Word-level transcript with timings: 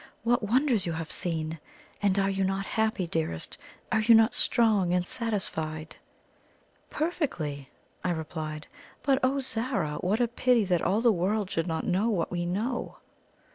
What 0.23 0.41
wonders 0.41 0.87
you 0.87 0.93
have 0.93 1.11
seen! 1.11 1.59
And 2.01 2.17
are 2.17 2.27
you 2.31 2.43
not 2.43 2.65
happy, 2.65 3.05
dearest? 3.05 3.59
Are 3.91 3.99
you 4.01 4.15
not 4.15 4.33
strong 4.33 4.93
and 4.93 5.05
satisfied?" 5.05 5.97
"Perfectly!" 6.89 7.69
I 8.03 8.09
replied. 8.09 8.65
"But, 9.03 9.19
O 9.21 9.39
Zara! 9.39 9.97
what 9.97 10.19
a 10.19 10.27
pity 10.27 10.65
that 10.65 10.81
all 10.81 11.01
the 11.01 11.11
world 11.11 11.51
should 11.51 11.67
not 11.67 11.85
know 11.85 12.09
what 12.09 12.31
we 12.31 12.47
know!" 12.47 12.97